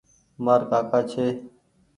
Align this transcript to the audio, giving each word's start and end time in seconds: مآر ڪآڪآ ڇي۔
مآر 0.43 0.61
ڪآڪآ 0.71 0.99
ڇي۔ 1.11 1.25